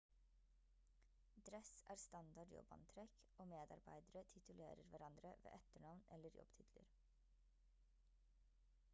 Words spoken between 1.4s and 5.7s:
dress er standard jobbantrekk og medarbeidere titulerer hverandre ved